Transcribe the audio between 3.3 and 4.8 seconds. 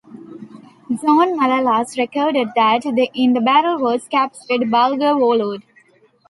the battle was captured